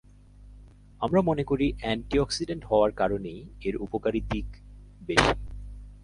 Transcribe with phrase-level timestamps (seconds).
[1.01, 4.47] আমরা মনে করি, অ্যান্টি অক্সিডেন্ট হওয়ার কারণেই এর উপকারী দিক
[5.07, 5.33] বেশি।